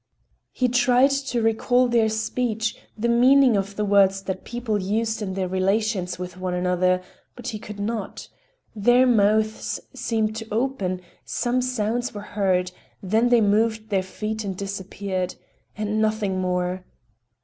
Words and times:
He 0.51 0.67
tried 0.67 1.11
to 1.11 1.43
recall 1.43 1.87
their 1.87 2.09
speech, 2.09 2.75
the 2.97 3.07
meaning 3.07 3.55
of 3.55 3.75
the 3.75 3.85
words 3.85 4.23
that 4.23 4.43
people 4.43 4.81
used 4.81 5.21
in 5.21 5.35
their 5.35 5.47
relations 5.47 6.17
with 6.17 6.37
one 6.39 6.55
another—but 6.55 7.49
he 7.49 7.59
could 7.59 7.79
not. 7.79 8.27
Their 8.75 9.05
mouths 9.05 9.79
seemed 9.93 10.35
to 10.37 10.49
open, 10.51 11.01
some 11.23 11.61
sounds 11.61 12.15
were 12.15 12.21
heard; 12.33 12.71
then 13.03 13.29
they 13.29 13.41
moved 13.41 13.89
their 13.91 14.01
feet 14.01 14.43
and 14.43 14.57
disappeared. 14.57 15.35
And 15.77 16.01
nothing 16.01 16.39
more. 16.41 16.83